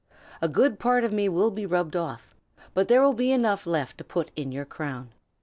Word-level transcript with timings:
A 0.41 0.49
good 0.49 0.79
part 0.79 1.03
of 1.03 1.13
me 1.13 1.29
will 1.29 1.51
be 1.51 1.63
rubbed 1.63 1.95
off, 1.95 2.33
but 2.73 2.87
there 2.87 3.03
will 3.03 3.13
be 3.13 3.31
enough 3.31 3.67
left 3.67 3.99
to 3.99 4.03
put 4.03 4.31
in 4.35 4.51
your 4.51 4.65
crown. 4.65 5.11